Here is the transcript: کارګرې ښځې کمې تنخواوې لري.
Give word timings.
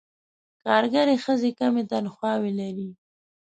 کارګرې 0.63 1.15
ښځې 1.23 1.51
کمې 1.59 1.83
تنخواوې 1.91 2.51
لري. 2.59 2.89